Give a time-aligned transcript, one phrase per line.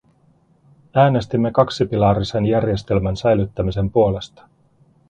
[0.95, 4.47] Äänestimme kaksipilarisen järjestelmän säilyttämisen puolesta.